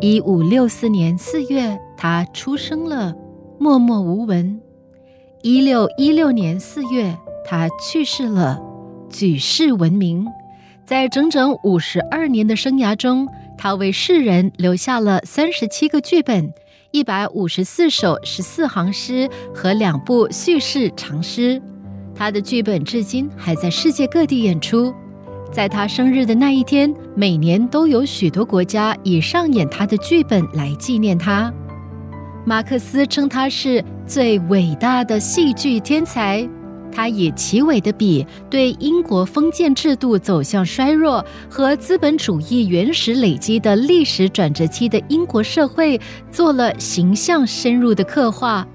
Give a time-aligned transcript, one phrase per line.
[0.00, 3.12] 一五六四年四月，他出生了，
[3.58, 4.60] 默默无闻。
[5.42, 8.62] 一六一六年四月，他去世了，
[9.10, 10.24] 举世闻名。
[10.86, 16.52] 在整整五十二年的生涯中，他为世人留下了三十七个剧本、
[16.92, 21.60] 一百五十四首十四行诗和两部叙事长诗。
[22.14, 24.94] 他的剧本至今还在世界各地演出。
[25.50, 31.52] 在他生日的那一天，每年都有许多国家以上演他的剧本来纪念他。
[32.44, 36.48] 马克思称他是最伟大的戏剧天才。
[36.90, 48.66] 他以奇伟的笔，对英国封建制度走向衰弱和资本主义原始累积的历史转折期的英国社会，做了形象深入的刻画。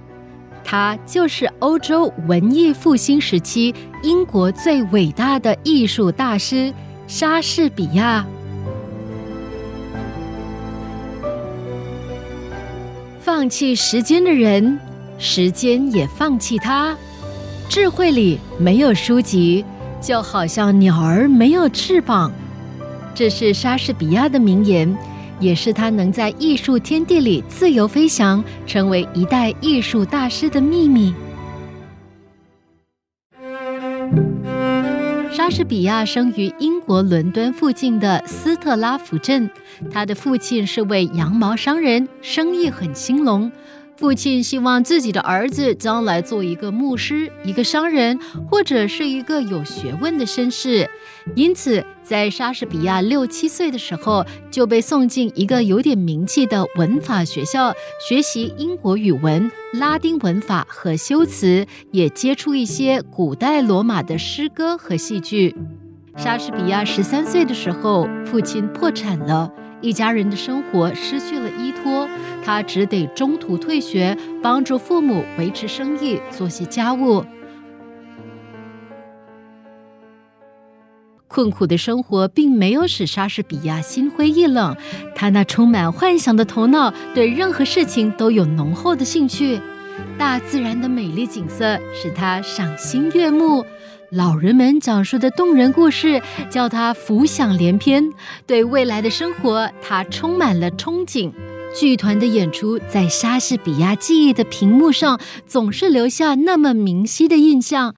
[0.63, 6.73] 他就是欧洲文艺复兴时期英国最伟大的艺术大师
[7.05, 8.25] 莎士比亚。
[13.19, 14.79] 放弃时间的人，
[15.17, 16.95] 时间也放弃他。
[17.69, 19.63] 智慧里没有书籍，
[20.01, 22.31] 就好像鸟儿没有翅膀。
[23.15, 24.95] 这是莎士比亚的名言。
[25.39, 31.13] 也是他能在艺术天地里自由飞翔，成为一代艺术大师的秘密。
[35.31, 39.49] 莎士比亚生于英国伦敦附近的斯特拉福镇，
[39.91, 43.51] 他的父亲是位羊毛商人，生意很兴隆。
[43.95, 50.89] 父亲希望自己的儿子将来做一个牧师、一个商人，或者是一个有学问的绅士。
[51.35, 57.73] 因此，在莎士比亚六七岁的时候，就被送进一个有点名气的文法学校，
[58.09, 65.55] 学习英国语文、拉丁文法和修辞，也接触一些古代罗马的诗歌和戏剧。
[66.17, 69.51] 莎士比亚十三岁的时候，父亲破产了。
[69.81, 72.07] 一家人的生活失去了依托，
[72.43, 77.23] 他只得中途退学，帮助父母维持生意，做些家务。
[81.27, 84.75] 困苦的生活并没有使莎士比亚心灰意冷，
[85.15, 89.59] 他那充满幻想的头脑对任何事情都有浓厚的兴趣。
[90.17, 93.65] 大自然的美丽景色使他赏心悦目。
[94.11, 96.21] 老人们讲述的动人故事
[96.51, 98.11] 叫他浮想联翩，
[98.45, 101.31] 对未来的生活他充满了憧憬。
[101.75, 107.95] 剧团的演出在莎士比亚记忆的屏幕上总是留下那么明晰的印象。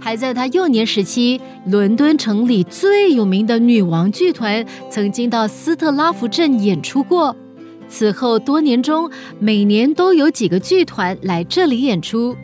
[0.00, 7.34] 还在他幼年时期，伦敦城里最有名的女王剧团曾经到斯特拉福镇演出过。
[7.88, 12.36] 此后多年中，每年都有几个剧团来这里演出。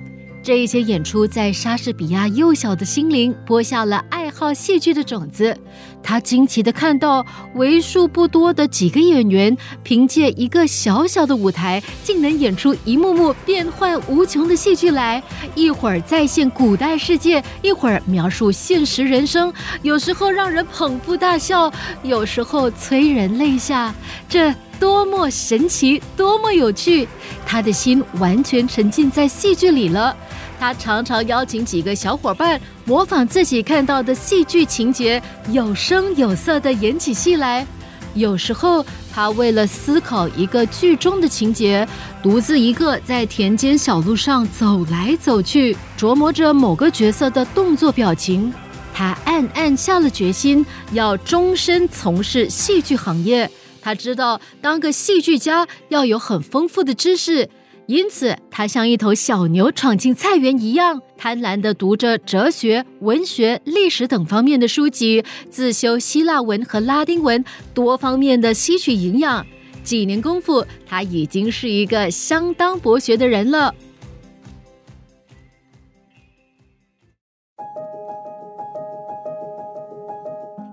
[0.42, 5.54] 这一些演出在莎士比亚幼小的心灵播下了爱好戏剧的种子。
[6.02, 7.24] 他惊奇地看到，
[7.54, 15.22] 为数不多的几个演员凭借一个小小的舞台，竟能演出一幕幕变幻无穷的戏剧来。
[15.54, 19.52] 一会儿再现古代世界，一会儿描述现实人生，
[19.82, 21.72] 有时候让人捧腹大笑，
[22.02, 23.94] 有时候催人泪下。
[24.28, 27.06] 这多么神奇，多么有趣！
[27.46, 30.16] 他的心完全沉浸在戏剧里了。
[30.60, 37.66] 他常常邀请几个小伙伴模仿自己看到的戏剧情节，有声有色地演起戏来。
[38.12, 41.88] 有时候，他为了思考一个剧中的情节，
[42.22, 48.52] 独自一个在田间小路上走来走去，琢磨着某个角色的动作表情。
[48.92, 53.50] 他暗暗下了决心，要终身从事戏剧行业。
[53.80, 57.48] 他知道，当个戏剧家要有很丰富的知识。
[57.90, 67.44] 因此，他像一头小牛闯进菜园一样，贪婪地读着哲学、文学、历史等方面的书籍，自修希腊文和拉丁文，
[67.74, 69.44] 多方面的吸取营养。
[69.82, 73.74] 几年功夫，他已经是一个相当博学的人了。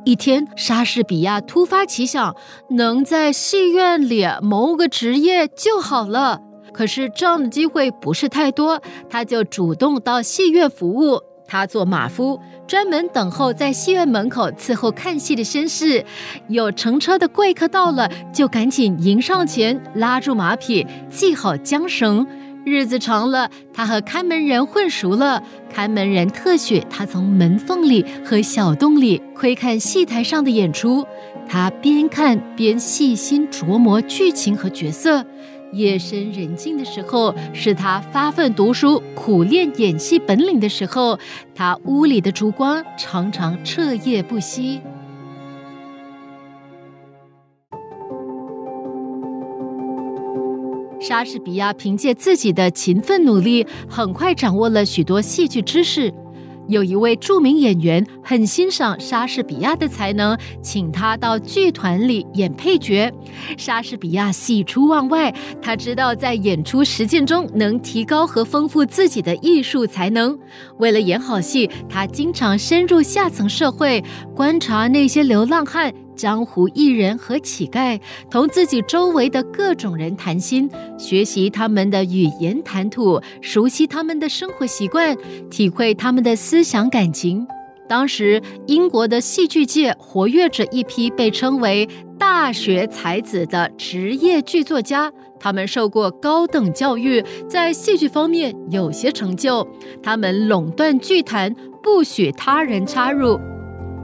[0.06, 2.36] 一天，莎士比亚突发奇想，
[2.70, 6.44] 能在戏院里谋个职业就好了。
[6.78, 8.80] 可是这样的机会不是太多，
[9.10, 11.20] 他就主动到戏院服务。
[11.48, 16.06] 他做马夫，专门等候在戏院门口伺候看戏的绅士。
[16.50, 22.28] 有乘车的贵客到了，就赶紧迎上前，拉住马匹，系好缰绳。
[22.64, 25.42] 日子长了，他和看门人混熟了。
[25.74, 31.04] 看门人特许他从门缝里和小洞里窥看戏台上的演出，
[31.48, 35.26] 他边看边细心琢磨剧情和角色。
[35.74, 41.20] 夜深人静的时候，是他发奋读书、苦练演戏本领的时候。
[41.54, 44.82] 他屋里的烛光常常彻夜不息。
[51.00, 56.14] 莎士比亚凭借自己的勤奋努力，很快掌握了许多戏剧知识。
[56.68, 63.12] 有一位著名演员很欣赏莎士比亚的才能，请他到剧团里演配角。
[63.58, 70.38] 莎士比亚喜出望外，他知道在演出实践中能提高和丰富自己的艺术才能。
[70.78, 74.04] 为了演好戏，他经常深入下层社会，
[74.36, 75.94] 观察那些流浪汉。
[76.18, 77.98] 江湖艺人和乞丐
[78.30, 85.16] 同自己周围的各种人谈心，学习他们的语言谈吐，熟悉他们的生活习惯，
[85.50, 87.48] 体会他们的思想感情。
[87.88, 91.88] 当时，英国的戏剧界活跃着一批被称为
[92.20, 95.10] “大学才子”的职业剧作家，
[95.40, 99.66] 他们受过高等教育，在戏剧方面有些成就。
[100.04, 103.40] 他们垄断剧坛，不许他人插入。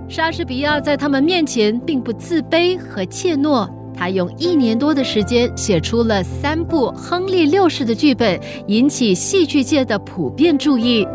[0.09, 11.07] 莎士比亚在他们面前并不自卑和怯懦，他用一年多的时间写出了三部《亨利六世》的剧本，引起戏剧界的普遍注意。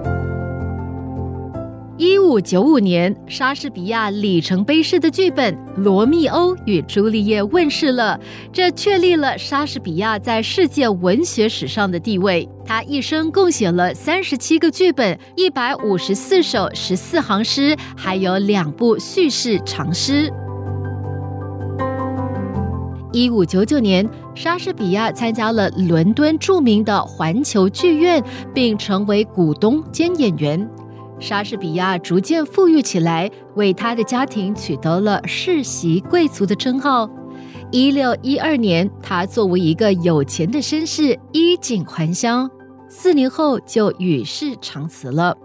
[1.99, 5.53] 一五九五年，莎士比亚里程碑式的剧本
[5.83, 8.17] 《罗密欧与朱丽叶》问世了，
[8.53, 12.49] 这确立了莎士比亚在世界文学史上的地位。
[12.65, 20.33] 他一生共写了三十七个剧本、一百五十四首十四行诗，还有两部叙事长诗。
[23.13, 28.23] 一五九九年，莎士比亚参加了伦敦著名的环球剧院，
[28.55, 30.71] 并成为股东兼演员。
[31.21, 37.11] 莎士比亚逐渐富裕起来，为他的家庭取得了世袭贵族的称号。
[37.71, 42.49] 一六一二年，他作为一个有钱的绅士衣锦还乡，
[42.89, 45.37] 四年后就与世长辞了。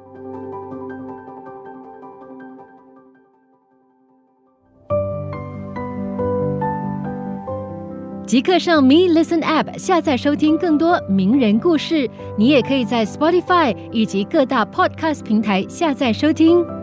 [8.26, 12.10] 即刻上 Me Listen App 下载收听更多名人故事。
[12.38, 16.83] 你也可以在 Spotify 以及各大 Podcast 平台下载收听。